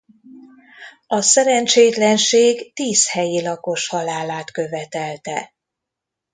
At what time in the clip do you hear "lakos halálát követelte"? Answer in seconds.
3.41-5.53